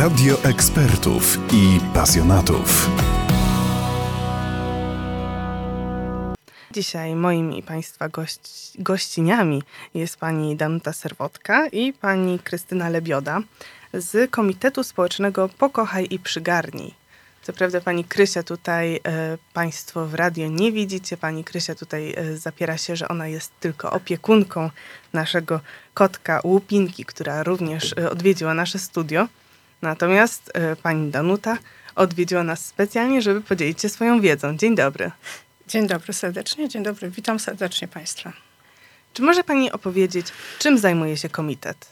Radio 0.00 0.36
ekspertów 0.42 1.38
i 1.52 1.80
pasjonatów. 1.94 2.90
Dzisiaj 6.72 7.14
moimi 7.14 7.62
Państwa 7.62 8.08
gość, 8.08 8.72
gościniami 8.78 9.62
jest 9.94 10.16
pani 10.16 10.56
Danuta 10.56 10.92
Serwotka 10.92 11.66
i 11.66 11.92
pani 11.92 12.38
Krystyna 12.38 12.88
Lebioda 12.88 13.40
z 13.94 14.30
Komitetu 14.30 14.84
Społecznego 14.84 15.48
Pokochaj 15.58 16.06
i 16.10 16.18
Przygarnij. 16.18 16.94
Co 17.42 17.52
prawda 17.52 17.80
pani 17.80 18.04
Krysia 18.04 18.42
tutaj 18.42 19.00
e, 19.06 19.38
Państwo 19.52 20.06
w 20.06 20.14
radio 20.14 20.48
nie 20.48 20.72
widzicie. 20.72 21.16
Pani 21.16 21.44
Krysia 21.44 21.74
tutaj 21.74 22.14
e, 22.16 22.36
zapiera 22.36 22.76
się, 22.78 22.96
że 22.96 23.08
ona 23.08 23.28
jest 23.28 23.52
tylko 23.60 23.90
opiekunką 23.90 24.70
naszego 25.12 25.60
kotka 25.94 26.40
Łupinki, 26.44 27.04
która 27.04 27.42
również 27.42 27.94
e, 27.98 28.10
odwiedziła 28.10 28.54
nasze 28.54 28.78
studio. 28.78 29.28
Natomiast 29.82 30.50
e, 30.54 30.76
pani 30.76 31.10
Danuta 31.10 31.58
odwiedziła 31.94 32.42
nas 32.42 32.66
specjalnie, 32.66 33.22
żeby 33.22 33.40
podzielić 33.40 33.80
się 33.80 33.88
swoją 33.88 34.20
wiedzą. 34.20 34.56
Dzień 34.56 34.76
dobry. 34.76 35.10
Dzień 35.68 35.86
dobry 35.86 36.12
serdecznie, 36.12 36.68
dzień 36.68 36.82
dobry, 36.82 37.10
witam 37.10 37.38
serdecznie 37.38 37.88
Państwa. 37.88 38.32
Czy 39.14 39.22
może 39.22 39.44
Pani 39.44 39.72
opowiedzieć, 39.72 40.26
czym 40.58 40.78
zajmuje 40.78 41.16
się 41.16 41.28
komitet? 41.28 41.86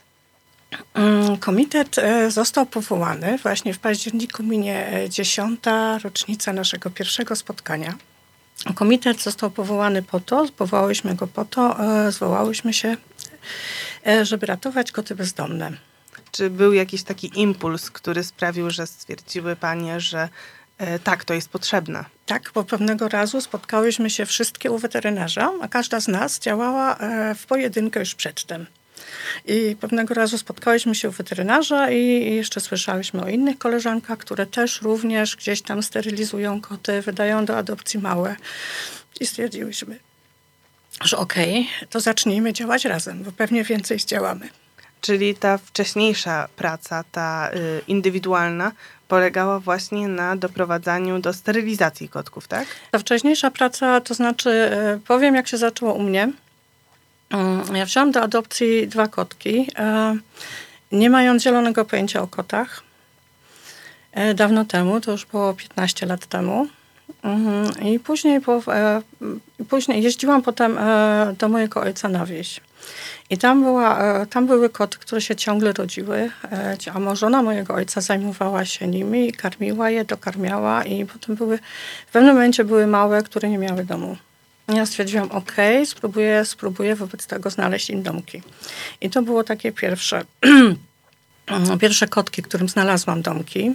Mm, 0.95 1.37
Komitet 1.37 1.98
e, 1.98 2.30
został 2.30 2.66
powołany 2.66 3.38
właśnie 3.38 3.74
w 3.74 3.79
październiku 3.79 4.43
minie 4.43 4.93
e, 4.93 5.10
dziesiąta 5.10 5.98
rocznica 5.98 6.52
naszego 6.52 6.91
pierwszego 6.91 7.37
spotkania. 7.37 7.95
Komitet 8.74 9.23
został 9.23 9.51
powołany 9.51 10.02
po 10.02 10.20
to, 10.20 10.46
powołałyśmy 10.57 11.15
go 11.15 11.27
po 11.27 11.45
to, 11.45 11.80
e, 12.07 12.12
zwołałyśmy 12.12 12.73
się, 12.73 12.96
e, 14.07 14.24
żeby 14.24 14.46
ratować 14.46 14.93
koty 14.93 15.15
bezdomne. 15.15 15.73
Czy 16.38 16.51
był 16.51 16.73
jakiś 16.73 17.02
taki 17.02 17.41
impuls, 17.41 17.90
który 17.90 18.24
sprawił, 18.24 18.71
że 18.71 18.87
stwierdziły 18.87 19.57
Panie, 19.57 20.01
że 20.01 20.29
e, 20.79 20.99
tak, 20.99 21.24
to 21.24 21.35
jest 21.35 21.49
potrzebne? 21.49 22.04
Tak, 22.26 22.51
bo 22.54 22.65
pewnego 22.65 23.09
razu 23.09 23.40
spotkałyśmy 23.40 24.10
się 24.10 24.26
wszystkie 24.26 24.71
u 24.71 24.79
weterynarza, 24.79 25.52
a 25.60 25.68
każda 25.68 26.01
z 26.01 26.09
nas 26.09 26.38
działała 26.38 26.96
e, 26.96 27.35
w 27.35 27.46
pojedynkę 27.46 28.01
już 28.01 28.15
przedtem. 28.15 28.66
I 29.46 29.76
pewnego 29.80 30.15
razu 30.15 30.38
spotkałyśmy 30.38 30.95
się 30.95 31.09
u 31.09 31.13
weterynarza 31.13 31.90
i 31.90 32.35
jeszcze 32.35 32.60
słyszałyśmy 32.60 33.23
o 33.23 33.29
innych 33.29 33.59
koleżankach, 33.59 34.18
które 34.18 34.46
też 34.46 34.82
również 34.82 35.37
gdzieś 35.37 35.63
tam 35.63 35.82
sterylizują 35.82 36.60
koty, 36.60 37.02
wydają 37.02 37.45
do 37.45 37.57
adopcji 37.57 38.01
małe. 38.01 38.37
I 39.20 39.26
stwierdziłyśmy, 39.26 39.98
że 41.04 41.16
okej, 41.16 41.68
to 41.91 42.01
zacznijmy 42.01 42.52
działać 42.52 42.85
razem, 42.85 43.23
bo 43.23 43.32
pewnie 43.32 43.65
więcej 43.65 43.98
zdziałamy. 43.98 44.48
Czyli 45.01 45.35
ta 45.35 45.59
wcześniejsza 45.59 46.49
praca, 46.57 47.04
ta 47.13 47.51
y, 47.54 47.80
indywidualna, 47.88 48.73
polegała 49.09 49.60
właśnie 49.60 50.09
na 50.09 50.37
doprowadzaniu 50.37 51.18
do 51.18 51.32
sterylizacji 51.32 52.09
kotków, 52.09 52.49
tak? 52.49 52.66
Ta 52.91 52.99
wcześniejsza 52.99 53.51
praca, 53.51 54.01
to 54.01 54.15
znaczy, 54.15 54.51
e, 54.51 54.99
powiem 55.07 55.35
jak 55.35 55.49
się 55.49 55.57
zaczęło 55.57 55.93
u 55.95 56.02
mnie. 56.02 56.32
Mm, 57.30 57.76
Ja 57.76 57.85
wziąłam 57.85 58.10
do 58.13 58.23
adopcji 58.23 58.88
dwa 58.88 59.09
kotki, 59.09 59.71
nie 60.93 61.10
mając 61.10 61.43
zielonego 61.43 61.85
pojęcia 61.85 62.23
o 62.23 62.26
kotach. 62.26 62.82
E, 64.12 64.34
Dawno 64.34 64.65
temu, 64.65 65.00
to 65.00 65.12
już 65.12 65.26
było 65.26 65.54
15 65.54 66.06
lat 66.06 66.26
temu. 66.26 66.66
Mhm, 67.22 67.87
I 67.88 67.99
później, 67.99 68.41
e, 68.69 69.03
później 69.69 70.03
jeździłam 70.03 70.43
potem 70.43 70.78
e, 70.78 71.34
do 71.38 71.49
mojego 71.49 71.81
ojca 71.81 72.09
na 72.09 72.26
wieś. 72.26 72.60
I 73.31 73.38
tam, 73.38 73.62
była, 73.62 73.98
e, 73.98 74.26
tam 74.26 74.47
były 74.47 74.71
koty, 74.71 74.98
które 74.98 75.21
się 75.21 75.37
ciągle 75.37 75.72
rodziły, 75.72 76.31
e, 76.53 76.76
a 76.94 77.15
żona 77.15 77.43
mojego 77.43 77.75
ojca 77.75 78.00
zajmowała 78.00 78.65
się 78.65 78.87
nimi, 78.87 79.32
karmiła 79.32 79.91
je, 79.91 80.04
dokarmiała 80.04 80.84
i 80.84 81.06
potem 81.06 81.37
były, 81.37 81.58
w 82.06 82.12
pewnym 82.12 82.34
momencie 82.34 82.64
były 82.64 82.86
małe, 82.86 83.22
które 83.22 83.48
nie 83.48 83.58
miały 83.58 83.84
domu. 83.84 84.16
Ja 84.69 84.86
stwierdziłam, 84.86 85.30
ok, 85.30 85.53
spróbuję, 85.84 86.44
spróbuję 86.44 86.97
wobec 86.97 87.26
tego 87.26 87.50
znaleźć 87.50 87.91
im 87.91 88.03
domki. 88.03 88.42
I 89.00 89.10
to 89.10 89.22
było 89.22 89.44
takie 89.44 89.72
pierwsze, 89.72 90.24
pierwsze 91.80 92.08
kotki, 92.08 92.42
którym 92.42 92.69
znalazłam 92.69 93.22
domki. 93.22 93.74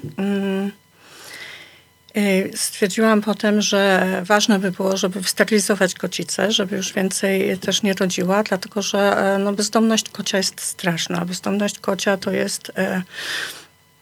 Y, 2.18 2.51
Stwierdziłam 2.56 3.22
potem, 3.22 3.62
że 3.62 4.22
ważne 4.25 4.59
by 4.59 4.72
było, 4.72 4.97
żeby 4.97 5.22
wysterylizować 5.22 5.94
kocicę, 5.94 6.51
żeby 6.51 6.75
już 6.75 6.94
więcej 6.94 7.57
też 7.57 7.84
nie 7.84 7.94
rodziła, 7.94 8.44
dlatego 8.44 8.81
że 8.81 9.18
e, 9.18 9.38
no, 9.38 9.53
bezdomność 9.53 10.09
kocia 10.09 10.38
jest 10.38 10.62
straszna. 10.62 11.25
Bezdomność 11.25 11.79
kocia 11.79 12.18
to 12.18 12.31
jest, 12.31 12.72
e, 12.75 13.02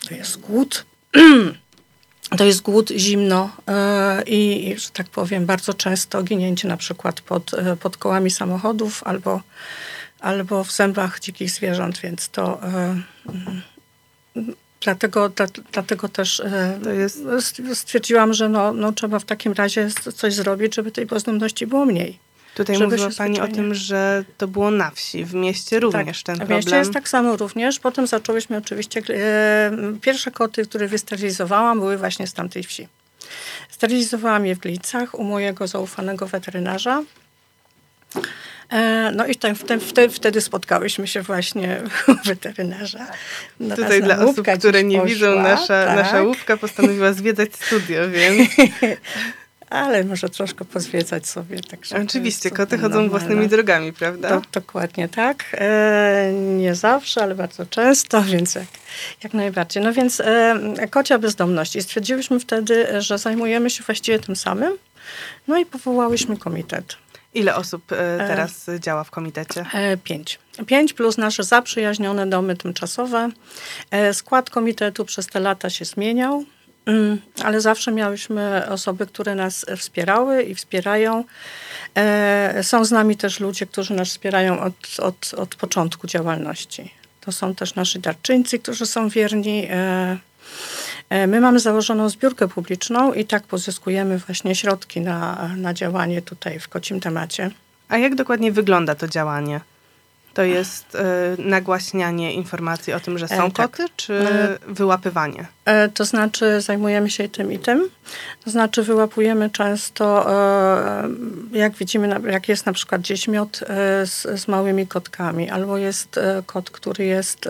to 0.08 0.16
jest 0.16 0.40
głód. 0.40 0.86
To 2.38 2.46
jest 2.46 2.62
głód, 2.62 2.92
zimno 2.98 3.50
e, 3.68 4.24
i, 4.26 4.76
że 4.78 4.90
tak 4.90 5.08
powiem, 5.08 5.46
bardzo 5.46 5.74
często 5.74 6.24
ginięcie 6.24 6.68
na 6.68 6.78
przykład 6.78 7.22
pod, 7.22 7.52
pod 7.80 7.98
kołami 7.98 8.32
samochodów 8.32 9.04
albo, 9.04 9.42
albo 10.20 10.64
w 10.64 10.72
zębach 10.72 11.20
dzikich 11.20 11.52
zwierząt, 11.52 12.00
więc 12.00 12.30
to 12.30 12.62
mm, 12.64 13.04
dlatego, 14.82 15.30
dla, 15.30 15.46
dlatego 15.72 16.10
też 16.10 16.40
e, 16.40 16.80
jest 16.98 17.24
st- 17.40 17.62
stwierdziłam, 17.76 18.34
że 18.34 18.50
no, 18.50 18.74
no, 18.74 18.92
trzeba 18.92 19.20
w 19.20 19.26
takim 19.26 19.54
razie 19.54 19.90
coś 20.16 20.34
zrobić, 20.34 20.76
żeby 20.76 20.92
tej 20.92 21.06
bezdomności 21.06 21.68
było 21.68 21.86
mniej. 21.86 22.18
Tutaj 22.56 22.80
mówiła 22.80 23.10
Pani 23.18 23.40
o 23.40 23.44
zwyczajnie- 23.44 23.56
tym, 23.56 23.74
że 23.76 24.24
to 24.38 24.48
było 24.48 24.72
na 24.72 24.92
wsi, 24.92 25.26
w 25.26 25.34
mieście 25.34 25.80
również 25.80 26.24
ten 26.24 26.36
tak. 26.36 26.40
problem. 26.48 26.62
W 26.62 26.66
mieście 26.66 26.78
jest 26.78 26.94
tak 26.94 27.10
samo 27.10 27.38
również. 27.38 27.80
Potem 27.80 28.08
zaczęłyśmy 28.08 28.58
oczywiście, 28.58 29.02
e, 29.10 29.72
pierwsze 30.02 30.32
koty, 30.32 30.66
które 30.66 30.88
wysterylizowałam, 30.88 31.80
były 31.80 31.98
właśnie 31.98 32.28
z 32.28 32.34
tamtej 32.34 32.64
wsi. 32.64 32.88
Sterylizowałam 33.70 34.46
je 34.46 34.56
w 34.56 34.60
Glicach 34.60 35.20
u 35.20 35.24
mojego 35.24 35.68
zaufanego 35.68 36.28
weterynarza. 36.28 37.04
E, 38.72 39.12
No 39.16 39.26
i 39.26 39.36
ten, 39.36 39.56
ten, 39.56 39.80
wtedy, 39.80 40.14
wtedy 40.14 40.42
spotkałyśmy 40.42 41.08
się 41.08 41.22
właśnie 41.22 41.82
u 42.08 42.14
weterynarza. 42.28 43.08
No, 43.60 43.76
Tutaj 43.76 44.04
dla 44.04 44.20
osób, 44.20 44.48
które 44.60 44.84
nie 44.84 45.02
widzą, 45.02 45.28
poszła, 45.28 45.44
nasza, 45.44 45.86
tak. 45.86 45.96
nasza 45.96 46.22
łówka 46.22 46.58
postanowiła 46.58 47.14
zwiedzać 47.14 47.50
studio, 47.56 48.10
więc 48.10 48.50
Ale 49.70 50.04
może 50.04 50.30
troszkę 50.30 50.66
pozwiedzać 50.66 51.28
sobie. 51.28 51.60
Także 51.60 51.96
to 51.96 52.02
oczywiście 52.02 52.52
koty 52.52 52.78
chodzą 52.78 52.90
normalne. 52.90 53.10
własnymi 53.10 53.48
drogami, 53.48 53.94
prawda? 53.94 54.30
Do, 54.30 54.42
dokładnie 54.52 55.10
tak. 55.10 55.46
E, 55.54 56.32
nie 56.34 56.76
zawsze, 56.76 57.24
ale 57.24 57.36
bardzo 57.36 57.66
często, 57.66 58.24
więc 58.32 58.56
jak, 58.56 58.66
jak 59.24 59.34
najbardziej. 59.34 59.84
No 59.84 59.94
więc 59.94 60.20
e, 60.20 60.88
kocia 60.90 61.20
bezdomność. 61.20 61.76
I 61.76 61.82
stwierdziłyśmy 61.82 62.40
wtedy, 62.40 63.02
że 63.02 63.18
zajmujemy 63.18 63.70
się 63.70 63.84
właściwie 63.84 64.20
tym 64.20 64.36
samym. 64.36 64.74
No 65.48 65.58
i 65.60 65.66
powołałyśmy 65.66 66.38
komitet. 66.38 66.96
Ile 67.34 67.56
osób 67.56 67.92
e, 67.92 67.96
teraz 68.28 68.66
działa 68.80 69.04
w 69.04 69.12
komitecie? 69.12 69.66
E, 69.74 69.98
Pięć. 69.98 70.40
Pięć 70.66 70.94
plus 70.94 71.18
nasze 71.18 71.44
zaprzyjaźnione 71.44 72.28
domy 72.28 72.56
tymczasowe. 72.56 73.30
E, 73.92 74.14
Skład 74.14 74.50
komitetu 74.50 75.06
przez 75.06 75.28
te 75.28 75.40
lata 75.40 75.70
się 75.70 75.86
zmieniał, 75.86 76.44
mm, 76.86 77.22
ale 77.44 77.62
zawsze 77.62 77.92
miałyśmy 77.92 78.68
osoby, 78.70 79.08
które 79.08 79.36
nas 79.36 79.66
wspierały 79.78 80.44
i 80.44 80.56
wspierają. 80.56 81.24
E, 81.96 82.64
Są 82.64 82.86
z 82.86 82.92
nami 82.92 83.18
też 83.18 83.40
ludzie, 83.40 83.66
którzy 83.66 83.94
nas 83.94 84.08
wspierają 84.10 84.60
od, 84.60 85.00
od, 85.00 85.34
od 85.38 85.56
początku 85.56 86.08
działalności. 86.08 86.94
To 87.22 87.32
są 87.32 87.56
też 87.56 87.76
nasi 87.76 88.00
darczyńcy, 88.00 88.60
którzy 88.60 88.86
są 88.86 89.10
wierni. 89.10 89.68
E, 91.12 91.14
e, 91.14 91.28
My 91.28 91.42
mamy 91.42 91.60
założoną 91.60 92.10
zbiórkę 92.10 92.48
publiczną 92.48 93.14
i 93.14 93.26
tak 93.26 93.44
pozyskujemy 93.44 94.18
właśnie 94.18 94.56
środki 94.56 95.02
na, 95.02 95.50
na 95.58 95.74
działanie 95.74 96.22
tutaj 96.22 96.60
w 96.60 96.68
kocim 96.68 97.00
temacie. 97.00 97.52
A 97.90 97.98
jak 97.98 98.16
dokładnie 98.16 98.52
wygląda 98.52 98.96
to 98.96 99.08
działanie? 99.08 99.62
To 100.34 100.44
jest 100.44 100.96
e, 100.96 101.36
nagłaśnianie 101.38 102.34
informacji 102.34 102.94
o 102.94 103.00
tym, 103.00 103.18
że 103.18 103.28
są 103.28 103.46
E, 103.46 103.52
tak. 103.52 103.72
koty, 103.72 103.86
czy 103.96 104.14
E, 104.14 104.58
wyłapywanie? 104.68 105.46
E, 105.66 105.90
To 105.90 106.06
znaczy 106.06 106.62
zajmujemy 106.62 107.10
się 107.10 107.30
tym 107.30 107.52
i 107.52 107.60
tym. 107.60 107.90
To 108.46 108.52
znaczy 108.52 108.84
wyłapujemy 108.84 109.50
często, 109.50 110.32
e, 110.32 111.08
jak 111.52 111.74
widzimy, 111.74 112.20
jak 112.32 112.50
jest 112.50 112.66
na 112.66 112.74
przykład 112.74 113.02
gdzieś 113.02 113.28
miot 113.28 113.60
e, 113.64 113.66
z, 114.06 114.42
z 114.42 114.48
małymi 114.48 114.88
kotkami, 114.88 115.50
albo 115.50 115.78
jest 115.78 116.20
kot, 116.46 116.70
który 116.70 117.06
jest... 117.06 117.50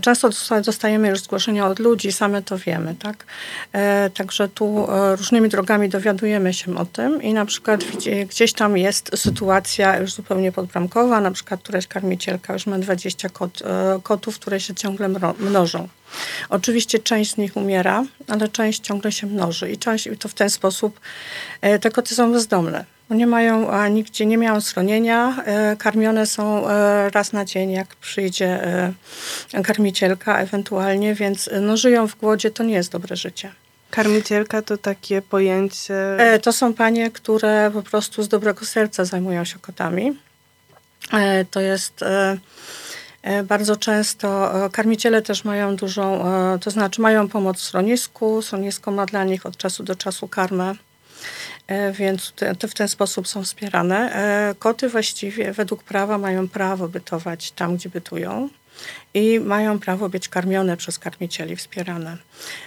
Często 0.00 0.28
dosta- 0.28 0.60
dostajemy 0.60 1.08
już 1.08 1.20
zgłoszenia 1.20 1.66
od 1.66 1.78
ludzi, 1.78 2.12
same 2.12 2.42
to 2.42 2.58
wiemy, 2.58 2.94
tak? 2.94 3.24
Także 4.14 4.48
tu 4.48 4.86
różnymi 5.16 5.48
drogami 5.48 5.88
dowiadujemy 5.88 6.54
się 6.54 6.76
o 6.78 6.84
tym 6.84 7.22
i 7.22 7.32
na 7.34 7.46
przykład 7.46 7.84
gdzieś 8.28 8.52
tam 8.52 8.76
jest 8.76 9.10
sytuacja 9.18 9.98
już 9.98 10.12
zupełnie 10.12 10.52
podbramkowa, 10.52 11.20
na 11.20 11.30
przykład 11.30 11.60
któraś 11.62 11.86
karmicielka 11.86 12.52
już 12.52 12.66
ma 12.66 12.78
20 12.78 13.28
kot, 13.28 13.62
kotów, 14.02 14.38
które 14.38 14.60
się 14.60 14.74
ciągle 14.74 15.08
mnożą. 15.38 15.88
Oczywiście 16.48 16.98
część 16.98 17.30
z 17.30 17.36
nich 17.36 17.56
umiera, 17.56 18.04
ale 18.28 18.48
część 18.48 18.80
ciągle 18.80 19.12
się 19.12 19.26
mnoży 19.26 19.70
i 19.70 19.78
część 19.78 20.06
i 20.06 20.16
to 20.16 20.28
w 20.28 20.34
ten 20.34 20.50
sposób 20.50 21.00
e, 21.60 21.78
te 21.78 21.90
koty 21.90 22.14
są 22.14 22.32
bezdomne. 22.32 22.84
nie 23.10 23.26
mają, 23.26 23.70
a 23.70 23.88
nigdzie 23.88 24.26
nie 24.26 24.38
miają 24.38 24.60
schronienia. 24.60 25.42
E, 25.44 25.76
karmione 25.76 26.26
są 26.26 26.68
e, 26.68 27.10
raz 27.10 27.32
na 27.32 27.44
dzień, 27.44 27.70
jak 27.70 27.96
przyjdzie 27.96 28.60
karmicielka 29.64 30.38
ewentualnie, 30.38 31.14
więc 31.14 31.50
no, 31.60 31.76
żyją 31.76 32.08
w 32.08 32.16
głodzie, 32.16 32.50
to 32.50 32.64
nie 32.64 32.74
jest 32.74 32.92
dobre 32.92 33.16
życie. 33.16 33.52
Karmicielka 33.90 34.62
to 34.62 34.78
takie 34.78 35.22
pojęcie. 35.22 35.94
To 36.42 36.52
są 36.52 36.74
panie, 36.74 37.10
które 37.10 37.70
po 37.72 37.82
prostu 37.82 38.22
z 38.22 38.28
dobrego 38.28 38.66
serca 38.66 39.04
zajmują 39.04 39.44
się 39.44 39.58
kotami. 39.58 40.18
To 41.50 41.60
jest 41.60 42.04
bardzo 43.44 43.76
często 43.76 44.52
karmiciele 44.72 45.22
też 45.22 45.44
mają 45.44 45.76
dużą, 45.76 46.24
to 46.60 46.70
znaczy 46.70 47.00
mają 47.00 47.28
pomoc 47.28 47.58
w 47.58 47.62
schronisku. 47.62 48.42
Schronisko 48.42 48.90
ma 48.90 49.06
dla 49.06 49.24
nich 49.24 49.46
od 49.46 49.56
czasu 49.56 49.82
do 49.82 49.94
czasu 49.96 50.28
karmę. 50.28 50.74
E, 51.66 51.92
więc 51.92 52.32
te, 52.32 52.68
w 52.68 52.74
ten 52.74 52.88
sposób 52.88 53.28
są 53.28 53.44
wspierane. 53.44 54.12
E, 54.14 54.54
koty 54.58 54.88
właściwie 54.88 55.52
według 55.52 55.82
prawa 55.82 56.18
mają 56.18 56.48
prawo 56.48 56.88
bytować 56.88 57.50
tam, 57.52 57.76
gdzie 57.76 57.88
bytują 57.88 58.48
i 59.14 59.40
mają 59.40 59.78
prawo 59.78 60.08
być 60.08 60.28
karmione 60.28 60.76
przez 60.76 60.98
karmicieli, 60.98 61.56
wspierane. 61.56 62.16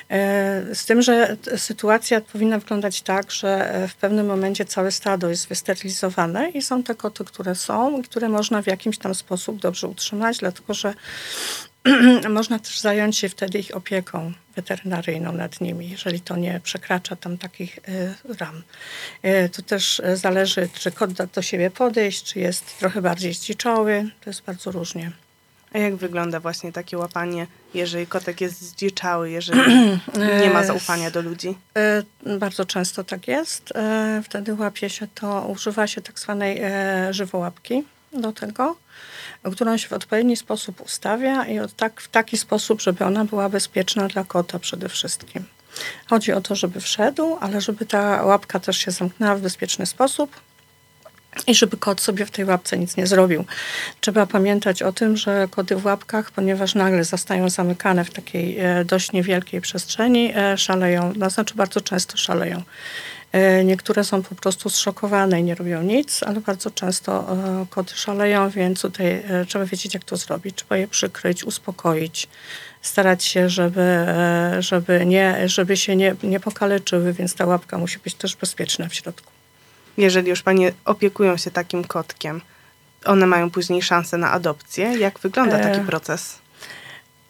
E, 0.09 0.75
z 0.75 0.85
tym, 0.85 1.01
że 1.01 1.37
sytuacja 1.57 2.21
powinna 2.21 2.59
wyglądać 2.59 3.01
tak, 3.01 3.31
że 3.31 3.73
w 3.89 3.95
pewnym 3.95 4.25
momencie 4.25 4.65
całe 4.65 4.91
stado 4.91 5.29
jest 5.29 5.47
wysterylizowane 5.47 6.49
i 6.49 6.61
są 6.61 6.83
te 6.83 6.95
koty, 6.95 7.25
które 7.25 7.55
są 7.55 8.01
które 8.03 8.29
można 8.29 8.61
w 8.61 8.67
jakimś 8.67 8.97
tam 8.97 9.15
sposób 9.15 9.59
dobrze 9.59 9.87
utrzymać, 9.87 10.37
dlatego 10.37 10.73
że 10.73 10.93
można 12.29 12.59
też 12.59 12.79
zająć 12.79 13.17
się 13.17 13.29
wtedy 13.29 13.59
ich 13.59 13.75
opieką 13.75 14.33
weterynaryjną 14.55 15.31
nad 15.31 15.61
nimi, 15.61 15.89
jeżeli 15.89 16.21
to 16.21 16.37
nie 16.37 16.59
przekracza 16.63 17.15
tam 17.15 17.37
takich 17.37 17.77
y, 17.77 18.13
ram. 18.39 18.63
To 19.51 19.61
też 19.61 20.01
zależy, 20.13 20.69
czy 20.73 20.91
kot 20.91 21.13
da 21.13 21.25
do 21.25 21.41
siebie 21.41 21.71
podejść, 21.71 22.23
czy 22.23 22.39
jest 22.39 22.79
trochę 22.79 23.01
bardziej 23.01 23.33
zdziczały. 23.33 24.09
To 24.21 24.29
jest 24.29 24.41
bardzo 24.41 24.71
różnie. 24.71 25.11
A 25.73 25.77
jak 25.77 25.95
wygląda 25.95 26.39
właśnie 26.39 26.71
takie 26.71 26.97
łapanie, 26.97 27.47
jeżeli 27.73 28.07
kotek 28.07 28.41
jest 28.41 28.61
zdziczały, 28.61 29.29
jeżeli 29.29 29.61
nie 30.41 30.49
ma 30.49 30.63
zaufania 30.63 31.11
do 31.11 31.21
ludzi? 31.21 31.57
Y, 32.27 32.39
bardzo 32.39 32.65
często 32.65 33.03
tak 33.03 33.27
jest. 33.27 33.73
Wtedy 34.23 34.53
łapie 34.53 34.89
się 34.89 35.07
to, 35.15 35.47
używa 35.47 35.87
się 35.87 36.01
tak 36.01 36.19
zwanej 36.19 36.61
żywołapki 37.11 37.83
do 38.13 38.31
tego 38.31 38.75
którą 39.51 39.77
się 39.77 39.87
w 39.87 39.93
odpowiedni 39.93 40.37
sposób 40.37 40.81
ustawia 40.81 41.45
i 41.45 41.59
tak, 41.77 42.01
w 42.01 42.07
taki 42.07 42.37
sposób, 42.37 42.81
żeby 42.81 43.05
ona 43.05 43.25
była 43.25 43.49
bezpieczna 43.49 44.07
dla 44.07 44.23
kota 44.23 44.59
przede 44.59 44.89
wszystkim. 44.89 45.43
Chodzi 46.05 46.33
o 46.33 46.41
to, 46.41 46.55
żeby 46.55 46.81
wszedł, 46.81 47.37
ale 47.39 47.61
żeby 47.61 47.85
ta 47.85 48.23
łapka 48.23 48.59
też 48.59 48.77
się 48.77 48.91
zamknęła 48.91 49.35
w 49.35 49.41
bezpieczny 49.41 49.85
sposób 49.85 50.35
i 51.47 51.55
żeby 51.55 51.77
kot 51.77 52.01
sobie 52.01 52.25
w 52.25 52.31
tej 52.31 52.45
łapce 52.45 52.77
nic 52.77 52.97
nie 52.97 53.07
zrobił. 53.07 53.45
Trzeba 54.01 54.25
pamiętać 54.25 54.81
o 54.81 54.93
tym, 54.93 55.17
że 55.17 55.47
kody 55.51 55.75
w 55.75 55.85
łapkach, 55.85 56.31
ponieważ 56.31 56.75
nagle 56.75 57.03
zostają 57.03 57.49
zamykane 57.49 58.05
w 58.05 58.11
takiej 58.11 58.59
e, 58.59 58.85
dość 58.85 59.11
niewielkiej 59.11 59.61
przestrzeni, 59.61 60.33
e, 60.35 60.57
szaleją, 60.57 61.13
to 61.13 61.29
znaczy 61.29 61.55
bardzo 61.55 61.81
często 61.81 62.17
szaleją. 62.17 62.61
E, 63.31 63.63
niektóre 63.63 64.03
są 64.03 64.23
po 64.23 64.35
prostu 64.35 64.69
zszokowane 64.69 65.39
i 65.39 65.43
nie 65.43 65.55
robią 65.55 65.81
nic, 65.81 66.23
ale 66.23 66.41
bardzo 66.41 66.71
często 66.71 67.37
koty 67.69 67.95
szaleją, 67.95 68.49
więc 68.49 68.81
tutaj 68.81 69.23
trzeba 69.47 69.65
wiedzieć, 69.65 69.93
jak 69.93 70.03
to 70.03 70.17
zrobić. 70.17 70.55
Trzeba 70.55 70.77
je 70.77 70.87
przykryć, 70.87 71.43
uspokoić, 71.43 72.27
starać 72.81 73.23
się, 73.23 73.49
żeby, 73.49 74.05
żeby, 74.59 75.05
nie, 75.05 75.49
żeby 75.49 75.77
się 75.77 75.95
nie, 75.95 76.15
nie 76.23 76.39
pokaleczyły, 76.39 77.13
więc 77.13 77.35
ta 77.35 77.45
łapka 77.45 77.77
musi 77.77 77.99
być 77.99 78.13
też 78.13 78.35
bezpieczna 78.35 78.89
w 78.89 78.93
środku. 78.93 79.36
Jeżeli 79.97 80.29
już 80.29 80.41
panie 80.41 80.71
opiekują 80.85 81.37
się 81.37 81.51
takim 81.51 81.83
kotkiem, 81.83 82.41
one 83.05 83.25
mają 83.25 83.51
później 83.51 83.81
szansę 83.81 84.17
na 84.17 84.31
adopcję. 84.31 84.97
Jak 84.97 85.19
wygląda 85.19 85.59
taki 85.59 85.79
proces? 85.79 86.39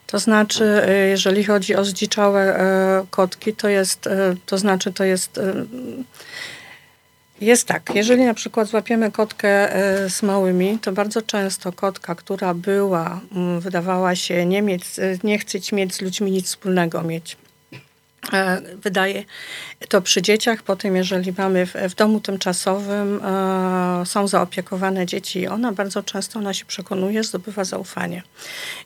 To 0.08 0.20
znaczy, 0.20 0.84
e, 0.88 1.08
jeżeli 1.08 1.44
chodzi 1.44 1.76
o 1.76 1.86
zdziczałe 1.86 2.60
e, 2.60 3.06
kotki, 3.10 3.54
to 3.54 3.70
jest, 3.70 4.08
e, 4.08 4.36
to 4.46 4.58
znaczy, 4.58 4.94
to 4.94 5.04
jest, 5.04 5.40
jest 7.42 7.68
tak, 7.68 7.96
jeżeli 7.96 8.26
na 8.26 8.34
przykład 8.34 8.68
złapiemy 8.68 9.12
kotkę 9.12 9.70
z 10.10 10.24
małymi, 10.24 10.80
to 10.82 10.92
bardzo 10.92 11.22
często 11.22 11.72
kotka, 11.72 12.16
która 12.16 12.54
była, 12.54 13.20
mm, 13.36 13.60
wydawała 13.60 14.16
się 14.16 14.46
nie, 14.46 14.62
mieć, 14.62 14.84
nie 15.24 15.40
chcieć 15.40 15.72
mieć 15.72 15.96
z 15.96 16.02
ludźmi 16.02 16.32
nic 16.32 16.46
wspólnego 16.46 17.04
mieć, 17.04 17.38
E, 17.38 17.47
wydaje 18.84 19.24
to 19.90 20.02
przy 20.02 20.22
dzieciach. 20.22 20.64
Potem, 20.64 20.96
jeżeli 20.96 21.34
mamy 21.38 21.66
w, 21.66 21.74
w 21.74 21.96
domu 21.96 22.20
tymczasowym, 22.20 23.22
e, 23.24 24.06
są 24.06 24.28
zaopiekowane 24.28 25.06
dzieci 25.06 25.40
i 25.40 25.48
ona 25.48 25.72
bardzo 25.72 26.04
często 26.04 26.40
ona 26.40 26.54
się 26.54 26.66
przekonuje, 26.66 27.24
zdobywa 27.24 27.64
zaufanie. 27.64 28.24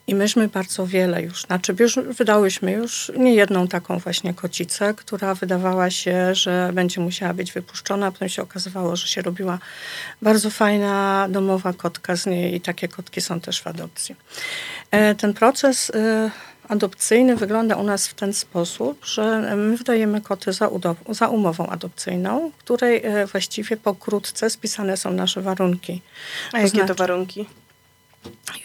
I 0.06 0.14
myśmy 0.14 0.48
bardzo 0.48 0.86
wiele 0.86 1.22
już, 1.22 1.42
znaczy 1.42 1.74
już 1.78 1.94
wydałyśmy 1.94 2.72
już 2.72 3.12
nie 3.16 3.34
jedną 3.34 3.68
taką 3.68 3.98
właśnie 3.98 4.34
kocicę, 4.34 4.94
która 4.94 5.34
wydawała 5.34 5.90
się, 5.90 6.34
że 6.34 6.70
będzie 6.74 7.00
musiała 7.00 7.34
być 7.34 7.52
wypuszczona, 7.52 8.12
potem 8.12 8.28
się 8.28 8.42
okazywało, 8.42 8.96
że 8.96 9.06
się 9.06 9.22
robiła 9.22 9.58
bardzo 10.22 10.50
fajna 10.50 11.26
domowa 11.30 11.72
kotka 11.72 12.16
z 12.16 12.26
niej 12.26 12.54
i 12.54 12.60
takie 12.60 12.88
kotki 12.88 13.20
są 13.20 13.40
też 13.40 13.62
w 13.62 13.66
adopcji. 13.66 14.16
E, 14.90 15.14
ten 15.14 15.34
proces 15.34 15.90
e, 15.94 16.30
adopcyjny 16.72 17.36
wygląda 17.36 17.76
u 17.76 17.82
nas 17.82 18.08
w 18.08 18.14
ten 18.14 18.32
sposób, 18.32 19.06
że 19.06 19.56
my 19.56 19.76
wydajemy 19.76 20.20
koty 20.20 20.52
za, 20.52 20.70
za 21.08 21.28
umową 21.28 21.66
adopcyjną, 21.66 22.50
w 22.50 22.56
której 22.56 23.04
e, 23.04 23.26
właściwie 23.26 23.76
pokrótce 23.76 24.50
spisane 24.50 24.96
są 24.96 25.12
nasze 25.12 25.40
warunki. 25.40 26.02
A 26.52 26.58
jakie 26.58 26.70
znaczy, 26.70 26.88
to 26.88 26.94
warunki? 26.94 27.46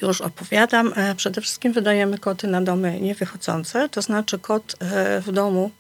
Już 0.02 0.22
opowiadam. 0.22 0.94
E, 0.96 1.16
przede 1.16 1.42
wszystkim 1.42 1.74
wydajemy 1.74 2.18
koty 2.18 2.48
na 2.48 2.62
domy 2.62 3.02
niewychodzące, 3.02 3.90
to 3.90 4.02
znaczy 4.02 4.40
kot 4.40 4.76
e, 4.80 5.22
w 5.22 5.32
domu, 5.32 5.72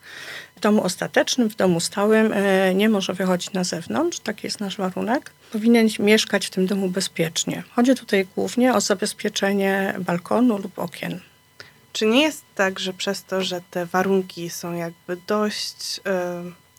w 0.55 0.59
domu 0.59 0.83
ostatecznym, 0.83 1.49
w 1.49 1.55
domu 1.55 1.79
stałym 1.79 2.33
nie 2.75 2.89
może 2.89 3.13
wychodzić 3.13 3.53
na 3.53 3.63
zewnątrz. 3.63 4.19
Taki 4.19 4.47
jest 4.47 4.59
nasz 4.59 4.77
warunek. 4.77 5.31
Powinien 5.51 5.87
mieszkać 5.99 6.47
w 6.47 6.49
tym 6.49 6.67
domu 6.67 6.89
bezpiecznie. 6.89 7.63
Chodzi 7.75 7.95
tutaj 7.95 8.27
głównie 8.35 8.73
o 8.73 8.81
zabezpieczenie 8.81 9.95
balkonu 9.99 10.57
lub 10.57 10.79
okien. 10.79 11.19
Czy 11.97 12.05
nie 12.05 12.21
jest 12.21 12.45
tak, 12.55 12.79
że 12.79 12.93
przez 12.93 13.23
to, 13.23 13.41
że 13.41 13.61
te 13.71 13.85
warunki 13.85 14.49
są 14.49 14.73
jakby 14.73 15.17
dość 15.27 15.99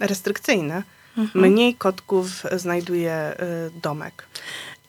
y, 0.00 0.06
restrykcyjne, 0.06 0.82
mhm. 1.16 1.44
mniej 1.44 1.74
kotków 1.74 2.42
znajduje 2.56 3.34
y, 3.40 3.80
domek? 3.80 4.26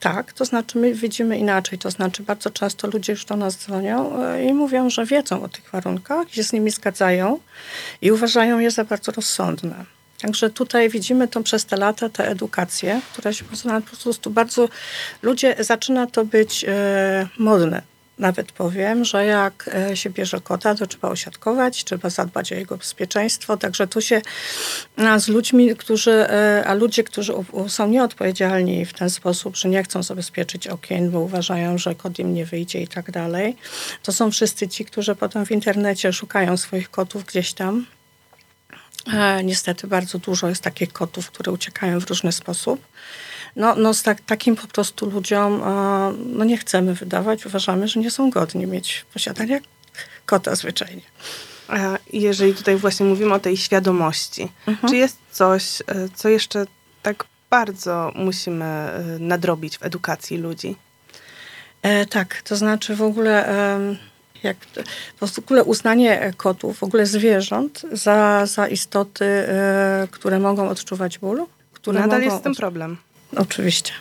Tak, 0.00 0.32
to 0.32 0.44
znaczy 0.44 0.78
my 0.78 0.94
widzimy 0.94 1.38
inaczej. 1.38 1.78
To 1.78 1.90
znaczy 1.90 2.22
bardzo 2.22 2.50
często 2.50 2.88
ludzie 2.88 3.12
już 3.12 3.24
do 3.24 3.36
nas 3.36 3.56
dzwonią 3.58 4.24
e, 4.24 4.44
i 4.44 4.54
mówią, 4.54 4.90
że 4.90 5.06
wiedzą 5.06 5.42
o 5.42 5.48
tych 5.48 5.70
warunkach, 5.70 6.30
się 6.30 6.42
z 6.42 6.52
nimi 6.52 6.70
zgadzają 6.70 7.38
i 8.02 8.12
uważają 8.12 8.58
je 8.58 8.70
za 8.70 8.84
bardzo 8.84 9.12
rozsądne. 9.12 9.84
Także 10.20 10.50
tutaj 10.50 10.88
widzimy 10.88 11.28
to 11.28 11.42
przez 11.42 11.64
te 11.64 11.76
lata, 11.76 12.08
tę 12.08 12.28
edukację, 12.28 13.00
która 13.12 13.32
się 13.32 13.44
po 13.44 13.96
prostu 14.02 14.30
bardzo, 14.30 14.68
ludzie, 15.22 15.56
zaczyna 15.58 16.06
to 16.06 16.24
być 16.24 16.64
e, 16.68 17.28
modne 17.38 17.82
nawet 18.20 18.52
powiem, 18.52 19.04
że 19.04 19.26
jak 19.26 19.70
e, 19.74 19.96
się 19.96 20.10
bierze 20.10 20.40
kota, 20.40 20.74
to 20.74 20.86
trzeba 20.86 21.08
osiadkować, 21.08 21.84
trzeba 21.84 22.10
zadbać 22.10 22.52
o 22.52 22.54
jego 22.54 22.76
bezpieczeństwo. 22.76 23.56
Także 23.56 23.86
tu 23.86 24.00
się 24.00 24.22
z 25.18 25.28
ludźmi, 25.28 25.76
którzy, 25.76 26.12
e, 26.12 26.64
a 26.66 26.74
ludzie, 26.74 27.04
którzy 27.04 27.32
są 27.68 27.88
nieodpowiedzialni 27.88 28.86
w 28.86 28.92
ten 28.92 29.10
sposób, 29.10 29.56
że 29.56 29.68
nie 29.68 29.82
chcą 29.82 30.02
zabezpieczyć 30.02 30.68
okien, 30.68 31.10
bo 31.10 31.20
uważają, 31.20 31.78
że 31.78 31.94
kot 31.94 32.18
im 32.18 32.34
nie 32.34 32.46
wyjdzie 32.46 32.82
i 32.82 32.88
tak 32.88 33.10
dalej, 33.10 33.56
to 34.02 34.12
są 34.12 34.30
wszyscy 34.30 34.68
ci, 34.68 34.84
którzy 34.84 35.14
potem 35.14 35.46
w 35.46 35.50
internecie 35.50 36.12
szukają 36.12 36.56
swoich 36.56 36.90
kotów 36.90 37.24
gdzieś 37.24 37.52
tam. 37.52 37.86
E, 39.12 39.44
niestety 39.44 39.86
bardzo 39.86 40.18
dużo 40.18 40.48
jest 40.48 40.62
takich 40.62 40.92
kotów, 40.92 41.30
które 41.30 41.52
uciekają 41.52 42.00
w 42.00 42.08
różny 42.08 42.32
sposób 42.32 42.80
no, 43.56 43.74
no 43.74 43.94
z 43.94 44.02
tak, 44.02 44.20
takim 44.20 44.56
po 44.56 44.66
prostu 44.66 45.10
ludziom 45.10 45.62
no 46.26 46.44
nie 46.44 46.58
chcemy 46.58 46.94
wydawać. 46.94 47.46
Uważamy, 47.46 47.88
że 47.88 48.00
nie 48.00 48.10
są 48.10 48.30
godni 48.30 48.66
mieć 48.66 49.06
posiadania 49.12 49.58
kota 50.26 50.56
zwyczajnie. 50.56 51.02
A 51.68 51.98
jeżeli 52.12 52.54
tutaj 52.54 52.76
właśnie 52.76 53.06
mówimy 53.06 53.34
o 53.34 53.38
tej 53.38 53.56
świadomości, 53.56 54.48
mhm. 54.66 54.88
czy 54.88 54.96
jest 54.96 55.18
coś, 55.30 55.82
e, 55.86 56.08
co 56.14 56.28
jeszcze 56.28 56.66
tak 57.02 57.24
bardzo 57.50 58.12
musimy 58.14 58.64
e, 58.64 59.02
nadrobić 59.18 59.78
w 59.78 59.82
edukacji 59.82 60.38
ludzi? 60.38 60.76
E, 61.82 62.06
tak, 62.06 62.42
to 62.42 62.56
znaczy 62.56 62.96
w 62.96 63.02
ogóle 63.02 63.48
e, 63.48 63.96
jak 64.42 64.56
w 65.20 65.38
ogóle 65.38 65.64
uznanie 65.64 66.32
kotów, 66.36 66.78
w 66.78 66.82
ogóle 66.82 67.06
zwierząt 67.06 67.82
za, 67.92 68.46
za 68.46 68.68
istoty, 68.68 69.24
e, 69.24 70.08
które 70.10 70.38
mogą 70.38 70.68
odczuwać 70.68 71.18
ból. 71.18 71.46
Które 71.72 72.00
Nadal 72.00 72.22
jest 72.22 72.36
z 72.36 72.40
tym 72.40 72.54
problem. 72.54 72.96
Oczywiście. 73.36 73.92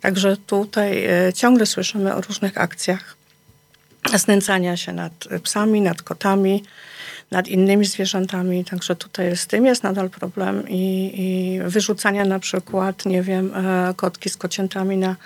Także 0.00 0.36
tutaj 0.36 1.04
e, 1.04 1.32
ciągle 1.32 1.66
słyszymy 1.66 2.14
o 2.14 2.20
różnych 2.20 2.58
akcjach 2.58 3.16
znęcania 4.14 4.76
się 4.76 4.92
nad 4.92 5.12
psami, 5.42 5.80
nad 5.80 6.02
kotami, 6.02 6.64
nad 7.30 7.48
innymi 7.48 7.84
zwierzętami, 7.86 8.64
także 8.64 8.96
tutaj 8.96 9.36
z 9.36 9.46
tym 9.46 9.66
jest 9.66 9.82
nadal 9.82 10.10
problem 10.10 10.68
i, 10.68 11.12
i 11.14 11.60
wyrzucania 11.70 12.24
na 12.24 12.38
przykład, 12.38 13.06
nie 13.06 13.22
wiem, 13.22 13.52
e, 13.54 13.94
kotki 13.96 14.30
z 14.30 14.36
kociętami 14.36 14.96
na 14.96 15.16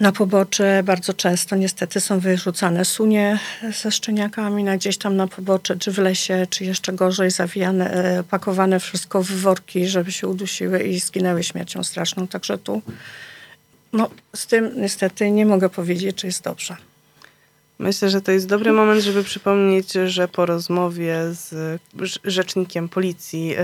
na 0.00 0.12
pobocze 0.12 0.82
bardzo 0.84 1.14
często 1.14 1.56
niestety 1.56 2.00
są 2.00 2.20
wyrzucane 2.20 2.84
sunie 2.84 3.38
ze 3.82 3.90
szczeniakami 3.90 4.64
na 4.64 4.76
gdzieś 4.76 4.98
tam 4.98 5.16
na 5.16 5.26
pobocze, 5.26 5.76
czy 5.76 5.92
w 5.92 5.98
lesie, 5.98 6.46
czy 6.50 6.64
jeszcze 6.64 6.92
gorzej 6.92 7.30
zawijane, 7.30 7.90
e, 7.90 8.22
pakowane 8.22 8.80
wszystko 8.80 9.22
w 9.22 9.30
worki, 9.30 9.86
żeby 9.86 10.12
się 10.12 10.28
udusiły 10.28 10.82
i 10.82 11.00
zginęły 11.00 11.42
śmiercią 11.42 11.84
straszną. 11.84 12.26
Także 12.26 12.58
tu 12.58 12.82
no, 13.92 14.10
z 14.36 14.46
tym 14.46 14.70
niestety 14.76 15.30
nie 15.30 15.46
mogę 15.46 15.68
powiedzieć, 15.68 16.16
czy 16.16 16.26
jest 16.26 16.44
dobrze. 16.44 16.76
Myślę, 17.78 18.10
że 18.10 18.20
to 18.20 18.32
jest 18.32 18.46
dobry 18.46 18.72
moment, 18.72 19.02
żeby 19.02 19.24
przypomnieć, 19.24 19.92
że 20.06 20.28
po 20.28 20.46
rozmowie 20.46 21.16
z 21.30 21.80
rzecznikiem 22.24 22.88
policji 22.88 23.46
yy, 23.46 23.56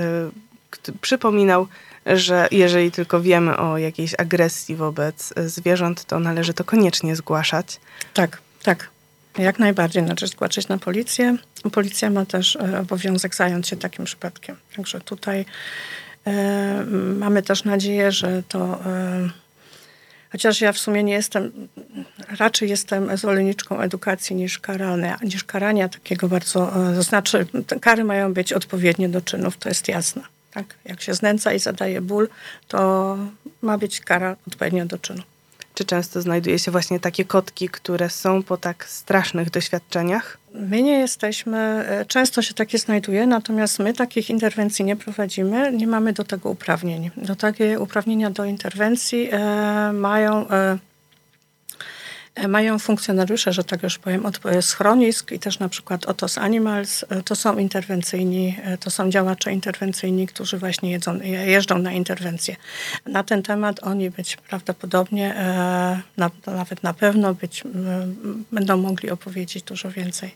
przypominał, 1.01 1.67
że 2.07 2.49
jeżeli 2.51 2.91
tylko 2.91 3.21
wiemy 3.21 3.57
o 3.57 3.79
jakiejś 3.79 4.15
agresji 4.19 4.77
wobec 4.77 5.33
zwierząt, 5.47 6.05
to 6.05 6.19
należy 6.19 6.55
to 6.55 6.65
koniecznie 6.65 7.17
zgłaszać. 7.17 7.81
Tak, 8.15 8.39
tak. 8.63 8.89
Jak 9.39 9.59
najbardziej 9.59 10.03
należy 10.03 10.27
zgłaszać 10.27 10.69
na 10.69 10.79
policję. 10.79 11.37
Policja 11.73 12.11
ma 12.11 12.27
też 12.27 12.57
e, 12.57 12.81
obowiązek 12.81 13.35
zająć 13.35 13.69
się 13.69 13.77
takim 13.77 14.05
przypadkiem. 14.05 14.57
Także 14.77 15.01
tutaj 15.01 15.45
e, 16.27 16.85
mamy 17.19 17.43
też 17.43 17.65
nadzieję, 17.65 18.13
że 18.13 18.43
to. 18.49 18.87
E, 18.87 19.29
chociaż 20.33 20.61
ja 20.61 20.73
w 20.73 20.79
sumie 20.79 21.05
nie 21.05 21.13
jestem, 21.13 21.69
raczej 22.39 22.71
jestem 22.71 23.17
zwolenniczką 23.17 23.81
edukacji 23.81 24.37
niż 24.37 24.59
karania, 24.59 25.19
niż 25.23 25.45
karania 25.45 25.89
takiego 25.89 26.29
bardzo, 26.29 26.91
e, 26.91 26.95
to 26.95 27.03
znaczy 27.03 27.47
kary 27.81 28.05
mają 28.05 28.33
być 28.33 28.53
odpowiednie 28.53 29.09
do 29.09 29.21
czynów, 29.21 29.57
to 29.57 29.69
jest 29.69 29.89
jasne. 29.89 30.23
Tak? 30.55 30.65
Jak 30.85 31.01
się 31.01 31.15
znęca 31.15 31.53
i 31.53 31.59
zadaje 31.59 32.01
ból, 32.01 32.29
to 32.69 33.17
ma 33.63 33.79
być 33.79 34.01
kara 34.01 34.37
odpowiednia 34.47 34.87
do 34.87 34.99
czynu. 34.99 35.23
Czy 35.75 35.85
często 35.85 36.23
znajduje 36.23 36.59
się 36.59 36.71
właśnie 36.71 37.01
takie 37.01 37.25
kotki, 37.25 37.69
które 37.69 38.11
są 38.11 38.43
po 38.43 38.57
tak 38.57 38.85
strasznych 38.85 39.51
doświadczeniach? 39.51 40.39
My 40.55 40.83
nie 40.83 40.99
jesteśmy, 40.99 41.59
e, 41.59 42.05
często 42.05 42.43
się 42.43 42.55
takie 42.55 42.79
znajduje, 42.79 43.27
natomiast 43.27 43.79
my 43.79 43.95
takich 43.95 44.31
interwencji 44.31 44.85
nie 44.85 44.97
prowadzimy, 44.97 45.73
nie 45.73 45.87
mamy 45.87 46.13
do 46.13 46.25
tego 46.25 46.51
uprawnień. 46.51 47.11
Do 47.17 47.37
takie 47.37 47.81
uprawnienia 47.81 48.31
do 48.31 48.45
interwencji 48.45 49.29
e, 49.33 49.93
mają 49.93 50.49
E, 50.49 50.79
mają 52.49 52.79
funkcjonariusze, 52.79 53.53
że 53.53 53.65
tak 53.65 53.83
już 53.83 53.99
powiem, 53.99 54.27
od 54.27 54.47
e, 54.47 54.63
schronisk 54.63 55.33
i 55.33 55.39
też 55.39 55.59
na 55.59 55.69
przykład 55.69 56.07
Otos 56.07 56.39
Animals. 56.39 57.05
E, 57.09 57.23
to 57.23 57.37
są 57.37 57.59
interwencyjni, 57.59 58.59
to 58.81 58.91
są 58.91 59.11
działacze 59.11 59.53
interwencyjni, 59.53 60.27
którzy 60.27 60.59
właśnie 60.59 60.91
jedzą, 60.91 61.19
jeżdżą 61.47 61.79
na 61.79 61.93
interwencje. 61.93 62.57
Na 63.07 63.25
ten 63.25 63.43
temat 63.43 63.81
oni 63.83 64.11
być 64.11 64.37
prawdopodobnie, 64.37 65.35
na, 66.17 66.31
nawet 66.47 66.83
na 66.83 66.95
pewno 66.95 67.35
być, 67.35 67.65
będą 68.53 68.77
mogli 68.77 69.11
opowiedzieć 69.11 69.65
dużo 69.65 69.91
więcej. 69.91 70.35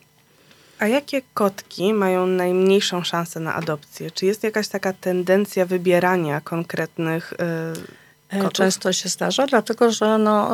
A 0.79 0.87
jakie 0.87 1.23
kotki 1.35 1.95
mają 1.95 2.27
najmniejszą 2.27 3.05
szansę 3.05 3.41
na 3.41 3.55
adopcję? 3.55 4.11
Czy 4.11 4.27
jest 4.27 4.43
jakaś 4.43 4.69
taka 4.69 4.93
tendencja 4.93 5.67
wybierania 5.67 6.41
konkretnych 6.41 7.33
E, 7.33 8.06
Kotów? 8.31 8.53
Często 8.53 8.93
się 8.93 9.09
zdarza, 9.09 9.47
dlatego 9.47 9.93
że 9.93 10.19
no, 10.19 10.51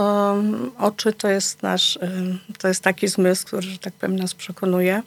oczy 0.78 1.12
to 1.12 1.28
jest 1.28 1.62
nasz, 1.62 1.98
to 2.58 2.68
jest 2.68 2.82
taki 2.82 3.08
zmysł, 3.08 3.46
który, 3.46 3.62
że 3.62 3.78
tak 3.78 3.92
powiem, 3.92 4.16
nas 4.16 4.34
przekonuje. 4.34 5.02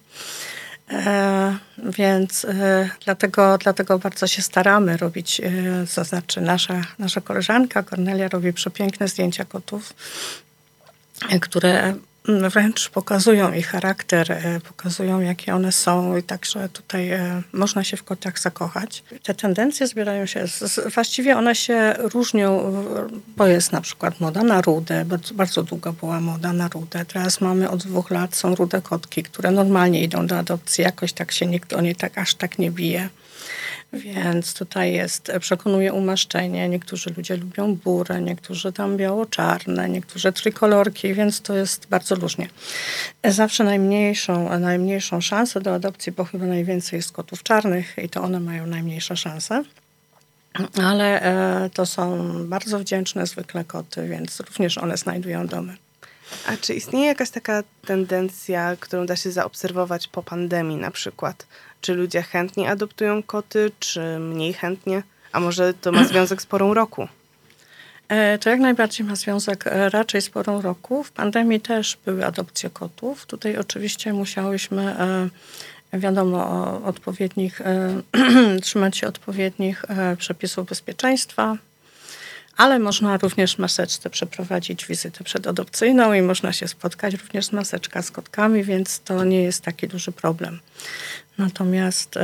E, 0.92 1.58
więc 1.78 2.46
e, 2.46 2.90
dlatego, 3.06 3.58
dlatego 3.58 4.00
bardzo 4.00 4.28
się 4.28 4.42
staramy 4.42 4.98
robić, 4.98 5.40
e, 5.40 5.52
to 5.96 6.04
znaczy 6.04 6.42
nasza, 6.42 6.82
nasza 7.00 7.22
koleżanka 7.22 7.84
Kornelia 7.84 8.28
robi 8.28 8.54
przepiękne 8.54 9.08
zdjęcia 9.08 9.46
kotów, 9.46 9.94
e, 11.30 11.40
które 11.40 11.96
wręcz 12.28 12.90
pokazują 12.90 13.54
ich 13.54 13.68
charakter, 13.68 14.32
e, 14.32 14.60
pokazują 14.60 15.20
jakie 15.20 15.56
one 15.56 15.72
są 15.72 16.18
i 16.18 16.24
także 16.24 16.70
tutaj 16.70 17.12
e, 17.12 17.42
można 17.54 17.84
się 17.84 17.98
w 17.98 18.04
kotach 18.04 18.40
zakochać. 18.40 19.04
Te 19.24 19.34
tendencje 19.34 19.88
zbierają 19.88 20.26
się, 20.26 20.46
właściwie 20.94 21.38
one 21.38 21.56
się 21.56 21.96
różnią, 21.98 22.74
bo 23.38 23.48
jest 23.48 23.72
na 23.72 23.82
przykład 23.82 24.20
moda 24.20 24.44
na 24.44 24.62
rudę, 24.62 25.06
bardzo, 25.06 25.34
bardzo 25.34 25.64
długo 25.64 25.94
była 25.94 26.20
moda 26.20 26.54
na 26.54 26.68
rudę. 26.68 27.06
Teraz 27.06 27.42
mamy 27.42 27.70
od 27.70 27.84
dwóch 27.84 28.12
lat, 28.12 28.36
są 28.36 28.56
rude 28.56 28.82
kotki, 28.82 29.24
które 29.24 29.52
normalnie 29.52 30.04
idą 30.04 30.28
do 30.28 30.38
adopcji, 30.38 30.84
jakoś 30.84 31.14
tak 31.14 31.32
się 31.32 31.46
nikt 31.46 31.74
o 31.74 31.82
nie 31.82 31.96
tak, 31.96 32.18
aż 32.18 32.36
tak 32.36 32.60
nie 32.60 32.72
bije. 32.72 33.10
Więc 33.96 34.54
tutaj 34.54 34.94
jest, 34.94 35.32
przekonuje 35.40 35.94
umaszczenie. 35.94 36.70
Niektórzy 36.70 37.14
ludzie 37.18 37.38
lubią 37.38 37.76
burę, 37.76 38.22
niektórzy 38.22 38.74
tam 38.74 38.98
biało-czarne, 38.98 39.90
niektórzy 39.90 40.34
trykolorki, 40.34 41.14
więc 41.14 41.42
to 41.42 41.56
jest 41.56 41.88
bardzo 41.88 42.16
różnie. 42.16 42.50
Zawsze 43.24 43.64
najmniejszą, 43.64 44.60
najmniejszą 44.60 45.22
szansę 45.22 45.62
do 45.62 45.74
adopcji, 45.74 46.12
bo 46.12 46.24
chyba 46.24 46.46
najwięcej 46.46 46.98
jest 46.98 47.12
kotów 47.12 47.44
czarnych 47.44 47.96
i 48.04 48.10
to 48.10 48.22
one 48.22 48.40
mają 48.40 48.68
najmniejsze 48.68 49.18
szanse. 49.18 49.64
Ale 50.84 51.22
e, 51.22 51.70
to 51.70 51.86
są 51.86 52.28
bardzo 52.48 52.80
wdzięczne 52.80 53.28
zwykle 53.28 53.64
koty, 53.64 54.08
więc 54.08 54.40
również 54.40 54.78
one 54.78 54.98
znajdują 54.98 55.48
domy. 55.48 55.78
A 56.48 56.58
czy 56.58 56.74
istnieje 56.74 57.06
jakaś 57.06 57.30
taka 57.30 57.64
tendencja, 57.86 58.76
którą 58.80 59.06
da 59.06 59.16
się 59.16 59.32
zaobserwować 59.32 60.08
po 60.08 60.24
pandemii 60.24 60.78
na 60.78 60.92
przykład? 60.92 61.46
Czy 61.86 61.94
ludzie 61.94 62.22
chętnie 62.22 62.70
adoptują 62.70 63.24
koty, 63.24 63.72
czy 63.80 64.20
mniej 64.20 64.54
chętnie? 64.54 65.04
A 65.32 65.40
może 65.40 65.74
to 65.74 65.92
ma 65.92 66.04
związek 66.04 66.42
z 66.42 66.46
porą 66.46 66.74
roku? 66.74 67.08
E, 68.08 68.38
to 68.38 68.50
jak 68.50 68.60
najbardziej 68.60 69.08
ma 69.08 69.16
związek 69.16 69.68
e, 69.68 69.90
raczej 69.90 70.22
z 70.22 70.30
porą 70.30 70.62
roku. 70.62 71.04
W 71.04 71.12
pandemii 71.12 71.62
też 71.62 71.98
były 72.06 72.26
adopcje 72.26 72.70
kotów. 72.70 73.26
Tutaj 73.26 73.58
oczywiście 73.58 74.14
musiałyśmy, 74.14 74.82
e, 75.94 76.00
wiadomo, 76.00 76.72
odpowiednich, 76.86 77.62
trzymać 78.64 78.98
się 78.98 79.08
odpowiednich 79.08 79.86
przepisów 80.18 80.68
bezpieczeństwa, 80.68 81.58
ale 82.58 82.80
można 82.80 83.18
również 83.18 83.58
maseczce 83.58 84.10
przeprowadzić 84.10 84.86
wizytę 84.86 85.24
przedadopcyjną 85.24 86.14
i 86.14 86.22
można 86.22 86.54
się 86.54 86.68
spotkać 86.68 87.14
również 87.14 87.46
z 87.46 87.52
maseczka 87.52 88.02
z 88.02 88.12
kotkami, 88.12 88.64
więc 88.64 89.00
to 89.00 89.24
nie 89.24 89.44
jest 89.44 89.62
taki 89.62 89.88
duży 89.88 90.12
problem. 90.12 90.60
Natomiast 91.38 92.16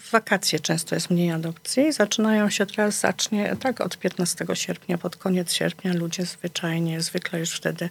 w 0.00 0.10
wakacje 0.10 0.60
często 0.60 0.94
jest 0.94 1.10
mniej 1.10 1.30
adopcji. 1.30 1.92
Zaczynają 1.92 2.50
się 2.50 2.66
teraz, 2.66 3.00
zacznie 3.00 3.56
tak 3.60 3.80
od 3.80 3.98
15 3.98 4.46
sierpnia, 4.54 4.98
pod 4.98 5.16
koniec 5.16 5.52
sierpnia 5.52 5.92
ludzie 5.94 6.26
zwyczajnie, 6.26 7.00
zwykle 7.00 7.38
już 7.40 7.50
wtedy 7.50 7.90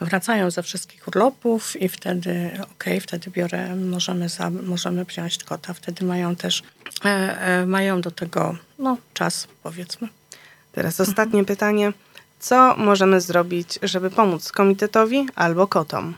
wracają 0.00 0.50
ze 0.50 0.62
wszystkich 0.62 1.08
urlopów 1.08 1.82
i 1.82 1.88
wtedy, 1.88 2.50
okej, 2.54 2.66
okay, 2.72 3.00
wtedy 3.00 3.30
biorę, 3.30 3.76
możemy, 3.76 4.28
za, 4.28 4.50
możemy 4.50 5.04
wziąć 5.04 5.44
kota. 5.44 5.74
Wtedy 5.74 6.04
mają 6.04 6.36
też, 6.36 6.62
e, 7.04 7.08
e, 7.08 7.66
mają 7.66 8.00
do 8.00 8.10
tego 8.10 8.56
no, 8.78 8.96
czas, 9.14 9.48
powiedzmy. 9.62 10.08
Teraz 10.74 11.00
ostatnie 11.00 11.40
mhm. 11.40 11.44
pytanie. 11.44 11.92
Co 12.40 12.74
możemy 12.76 13.20
zrobić, 13.20 13.78
żeby 13.82 14.10
pomóc 14.10 14.52
komitetowi 14.52 15.26
albo 15.34 15.66
kotom? 15.66 16.14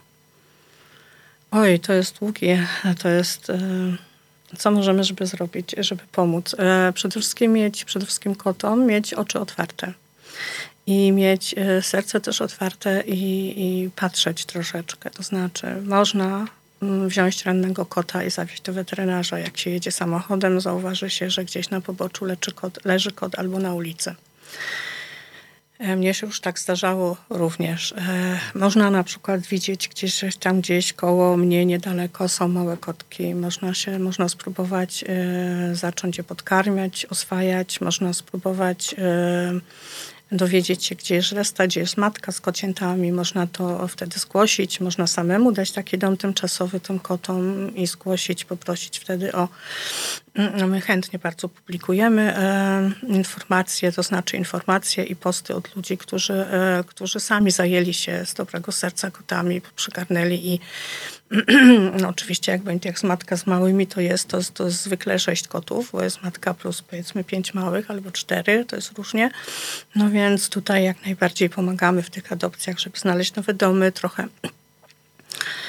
Oj, 1.50 1.80
to 1.80 1.92
jest 1.92 2.18
długie. 2.18 2.66
To 3.02 3.08
jest. 3.08 3.50
E, 3.50 3.58
co 4.58 4.70
możemy, 4.70 5.04
żeby 5.04 5.26
zrobić, 5.26 5.74
żeby 5.78 6.02
pomóc? 6.12 6.54
E, 6.58 6.92
przede 6.92 7.20
wszystkim 7.20 7.52
mieć, 7.52 7.84
przede 7.84 8.06
wszystkim 8.06 8.34
kotom, 8.34 8.86
mieć 8.86 9.14
oczy 9.14 9.40
otwarte 9.40 9.92
i 10.86 11.12
mieć 11.12 11.54
e, 11.58 11.82
serce 11.82 12.20
też 12.20 12.40
otwarte 12.40 13.02
i, 13.06 13.54
i 13.62 13.90
patrzeć 13.90 14.44
troszeczkę. 14.44 15.10
To 15.10 15.22
znaczy, 15.22 15.66
można 15.84 16.46
mm, 16.82 17.08
wziąć 17.08 17.44
rannego 17.44 17.86
kota 17.86 18.24
i 18.24 18.30
zawieźć 18.30 18.62
do 18.62 18.72
weterynarza. 18.72 19.38
Jak 19.38 19.58
się 19.58 19.70
jedzie 19.70 19.92
samochodem, 19.92 20.60
zauważy 20.60 21.10
się, 21.10 21.30
że 21.30 21.44
gdzieś 21.44 21.70
na 21.70 21.80
poboczu 21.80 22.26
kot, 22.54 22.84
leży 22.84 23.12
kot 23.12 23.38
albo 23.38 23.58
na 23.58 23.74
ulicy. 23.74 24.14
E, 25.78 25.96
mnie 25.96 26.14
się 26.14 26.26
już 26.26 26.40
tak 26.40 26.58
zdarzało 26.58 27.16
również. 27.30 27.92
E, 27.92 28.38
można 28.54 28.90
na 28.90 29.04
przykład 29.04 29.46
widzieć 29.46 29.88
gdzieś 29.88 30.36
tam 30.40 30.60
gdzieś 30.60 30.92
koło 30.92 31.36
mnie 31.36 31.66
niedaleko 31.66 32.28
są 32.28 32.48
małe 32.48 32.76
kotki. 32.76 33.34
Można 33.34 33.74
się, 33.74 33.98
można 33.98 34.28
spróbować 34.28 35.04
e, 35.08 35.74
zacząć 35.74 36.18
je 36.18 36.24
podkarmiać, 36.24 37.06
oswajać. 37.06 37.80
Można 37.80 38.12
spróbować 38.12 38.94
dowiedzieć 40.32 40.84
się, 40.84 40.94
gdzie 40.94 41.14
jest 41.14 41.32
resta, 41.32 41.66
gdzie 41.66 41.80
jest 41.80 41.96
matka 41.96 42.32
z 42.32 42.40
kociętami. 42.40 43.12
Można 43.12 43.46
to 43.46 43.88
wtedy 43.88 44.18
zgłosić. 44.18 44.80
Można 44.80 45.06
samemu 45.06 45.52
dać 45.52 45.70
taki 45.72 45.98
dom 45.98 46.16
tymczasowy 46.16 46.80
tym 46.80 46.98
kotom 46.98 47.74
i 47.74 47.86
zgłosić, 47.86 48.44
poprosić 48.44 48.98
wtedy 48.98 49.32
o 49.32 49.48
my 50.68 50.80
chętnie 50.80 51.18
bardzo 51.18 51.48
publikujemy 51.48 52.34
informacje, 53.08 53.92
to 53.92 54.02
znaczy 54.02 54.36
informacje 54.36 55.04
i 55.04 55.16
posty 55.16 55.54
od 55.54 55.76
ludzi, 55.76 55.98
którzy, 55.98 56.34
e, 56.34 56.84
którzy 56.86 57.20
sami 57.20 57.50
zajęli 57.50 57.94
się 57.94 58.26
z 58.26 58.34
dobrego 58.34 58.72
serca 58.72 59.10
kotami, 59.10 59.62
przygarnęli 59.76 60.34
i 60.34 60.60
no, 62.00 62.08
oczywiście 62.08 62.52
jak 62.52 62.62
będzie 62.62 62.88
jak 62.88 62.98
z 62.98 63.02
matka 63.02 63.36
z 63.36 63.46
małymi, 63.46 63.86
to 63.86 64.00
jest 64.00 64.28
to, 64.28 64.38
to 64.54 64.64
jest 64.64 64.82
zwykle 64.82 65.18
sześć 65.18 65.48
kotów, 65.48 65.90
bo 65.92 66.02
jest 66.02 66.22
matka 66.22 66.54
plus 66.54 66.82
powiedzmy 66.82 67.24
pięć 67.24 67.54
małych 67.54 67.90
albo 67.90 68.10
cztery, 68.10 68.64
to 68.64 68.76
jest 68.76 68.98
różnie. 68.98 69.30
No 69.94 70.10
więc 70.10 70.48
tutaj 70.48 70.84
jak 70.84 71.04
najbardziej 71.04 71.50
pomagamy 71.50 72.02
w 72.02 72.10
tych 72.10 72.32
adopcjach, 72.32 72.78
żeby 72.78 72.98
znaleźć 72.98 73.34
nowe 73.34 73.54
domy, 73.54 73.92
trochę 73.92 74.28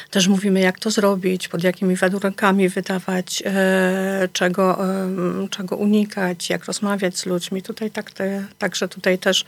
też 0.10 0.28
mówimy, 0.28 0.60
jak 0.60 0.80
to 0.80 0.92
zrobić, 0.92 1.48
pod 1.48 1.64
jakimi 1.64 1.96
warunkami 1.96 2.70
wydawać, 2.70 3.44
e, 3.46 4.30
czego, 4.34 4.86
e, 4.86 5.48
czego 5.50 5.76
unikać, 5.76 6.50
jak 6.50 6.66
rozmawiać 6.66 7.18
z 7.18 7.26
ludźmi. 7.26 7.62
Tutaj 7.62 7.92
tak, 7.92 8.12
te, 8.12 8.46
także 8.58 8.88
tutaj 8.88 9.18
też 9.18 9.46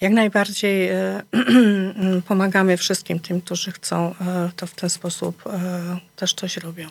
jak 0.00 0.12
najbardziej 0.12 0.88
e, 0.88 1.22
pomagamy 2.28 2.76
wszystkim 2.76 3.20
tym, 3.20 3.40
którzy 3.40 3.72
chcą 3.72 4.14
to 4.56 4.66
w 4.66 4.74
ten 4.74 4.90
sposób 4.90 5.44
też 6.16 6.34
coś 6.34 6.56
robią. 6.56 6.88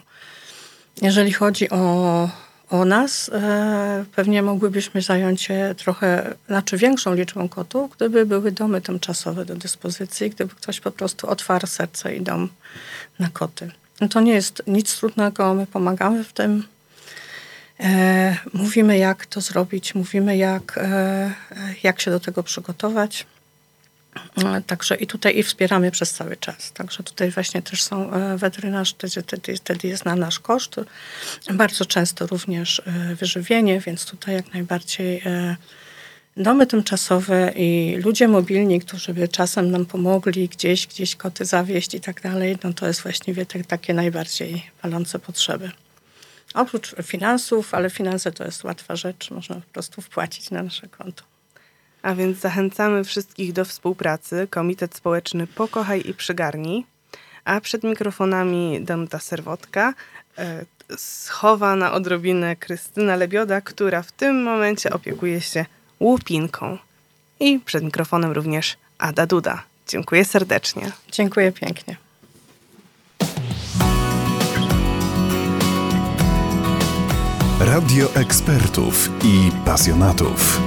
Jeżeli 1.02 1.34
chodzi 1.34 1.70
o 1.70 2.45
o 2.69 2.86
nas, 2.86 3.29
e, 3.34 4.05
pewnie 4.15 4.41
mogłybyśmy 4.41 5.01
zająć 5.01 5.41
się 5.41 5.75
trochę, 5.77 6.34
znaczy 6.48 6.77
większą 6.77 7.13
liczbą 7.13 7.50
kotów, 7.50 7.95
gdyby 7.95 8.25
były 8.25 8.51
domy 8.51 8.81
tymczasowe 8.81 9.45
do 9.45 9.55
dyspozycji, 9.55 10.29
gdyby 10.29 10.55
ktoś 10.55 10.79
po 10.79 10.91
prostu 10.91 11.27
otwarł 11.29 11.67
serce 11.67 12.15
i 12.15 12.22
dom 12.22 12.50
na 13.19 13.29
koty. 13.34 13.72
No 14.01 14.07
to 14.07 14.22
nie 14.22 14.34
jest 14.34 14.63
nic 14.67 15.00
trudnego, 15.00 15.53
my 15.53 15.67
pomagamy 15.67 16.24
w 16.24 16.34
tym. 16.34 16.63
E, 17.79 18.38
mówimy, 18.53 18.98
jak 18.98 19.25
to 19.25 19.41
zrobić, 19.41 19.95
mówimy, 19.95 20.38
jak, 20.38 20.77
e, 20.77 21.34
jak 21.84 22.01
się 22.01 22.12
do 22.12 22.19
tego 22.19 22.43
przygotować. 22.43 23.25
E, 24.43 24.62
także 24.62 24.95
i 24.95 25.07
tutaj 25.07 25.38
i 25.38 25.43
wspieramy 25.43 25.91
przez 25.91 26.12
cały 26.13 26.38
czas. 26.38 26.72
Także 26.72 27.03
tutaj 27.03 27.31
właśnie 27.31 27.62
też 27.62 27.84
są 27.84 28.12
e, 28.12 28.38
weterynarz, 28.38 28.95
wtedy, 28.95 29.57
wtedy 29.57 29.88
jest 29.88 30.05
na 30.05 30.15
nasz 30.15 30.39
koszt. 30.39 30.75
Bardzo 31.53 31.86
często 31.86 32.27
również 32.27 32.81
e, 32.86 33.15
wyżywienie, 33.15 33.79
więc 33.79 34.05
tutaj 34.05 34.36
jak 34.36 34.53
najbardziej 34.53 35.22
domy 36.38 36.67
tymczasowe 36.67 37.53
i 37.55 37.98
ludzie 38.03 38.27
mobilni, 38.27 38.79
którzy 38.79 39.13
by 39.13 39.27
czasem 39.27 39.72
nam 39.72 39.86
pomogli 39.86 40.50
gdzieś, 40.50 40.88
gdzieś 40.88 41.15
koty 41.15 41.45
zawieść 41.45 41.93
i 41.93 42.00
tak 42.00 42.22
dalej, 42.22 42.57
no 42.63 42.74
to 42.74 42.88
jest 42.88 43.01
właściwie 43.01 43.45
te, 43.45 43.63
takie 43.63 43.93
najbardziej 43.93 44.72
palące 44.81 45.19
potrzeby. 45.19 45.72
Oprócz 46.53 46.95
finansów, 47.03 47.74
ale 47.74 47.89
finanse 47.89 48.31
to 48.31 48.45
jest 48.45 48.63
łatwa 48.63 48.95
rzecz, 48.95 49.31
można 49.31 49.55
po 49.55 49.74
prostu 49.74 50.01
wpłacić 50.01 50.51
na 50.51 50.63
nasze 50.63 50.88
konto. 50.88 51.35
A 52.06 52.16
więc 52.16 52.40
zachęcamy 52.40 53.04
wszystkich 53.04 53.54
do 53.54 53.66
współpracy. 53.66 54.48
Komitet 54.50 54.96
Społeczny 54.96 55.48
Pokochaj 55.48 56.02
i 56.06 56.14
Przygarnij. 56.14 56.86
A 57.46 57.62
przed 57.62 57.84
mikrofonami 57.84 58.82
Danuta 58.82 59.20
Serwotka 59.20 59.94
e, 60.38 60.66
schowa 60.98 61.76
na 61.76 61.94
odrobinę 61.94 62.56
Krystyna 62.56 63.16
Lebioda, 63.16 63.62
która 63.62 64.02
w 64.02 64.12
tym 64.12 64.44
momencie 64.44 64.90
opiekuje 64.94 65.42
się 65.42 65.66
łupinką. 66.00 66.78
I 67.40 67.60
przed 67.60 67.84
mikrofonem 67.84 68.32
również 68.32 68.78
Ada 68.98 69.26
Duda. 69.26 69.64
Dziękuję 69.88 70.26
serdecznie. 70.26 70.92
Dziękuję 71.12 71.52
pięknie. 71.52 71.98
Radio 77.60 78.16
ekspertów 78.16 79.10
i 79.24 79.52
pasjonatów. 79.66 80.62